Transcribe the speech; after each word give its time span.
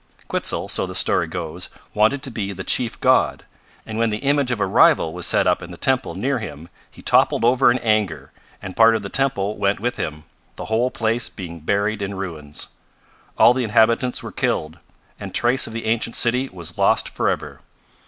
Quitzel, 0.27 0.67
so 0.67 0.87
the 0.87 0.95
story 0.95 1.27
goes, 1.27 1.69
wanted 1.93 2.23
to 2.23 2.31
be 2.31 2.51
the 2.53 2.63
chief 2.63 2.99
god, 3.01 3.45
and 3.85 3.99
when 3.99 4.09
the 4.09 4.17
image 4.25 4.49
of 4.49 4.59
a 4.59 4.65
rival 4.65 5.13
was 5.13 5.27
set 5.27 5.45
up 5.45 5.61
in 5.61 5.69
the 5.69 5.77
temple 5.77 6.15
near 6.15 6.39
him, 6.39 6.69
he 6.89 7.03
toppled 7.03 7.45
over 7.45 7.69
in 7.69 7.77
anger, 7.77 8.31
and 8.63 8.75
part 8.75 8.95
of 8.95 9.03
the 9.03 9.09
temple 9.09 9.57
went 9.59 9.79
with 9.79 9.97
him, 9.97 10.23
the 10.55 10.65
whole 10.65 10.89
place 10.89 11.29
being 11.29 11.59
buried 11.59 12.01
in 12.01 12.15
ruins. 12.15 12.69
All 13.37 13.53
the 13.53 13.63
inhabitants 13.63 14.23
were 14.23 14.31
killed, 14.31 14.79
and 15.19 15.35
trace 15.35 15.67
of 15.67 15.73
the 15.73 15.85
ancient 15.85 16.15
city 16.15 16.49
was 16.51 16.79
lost 16.79 17.07
forever. 17.07 17.59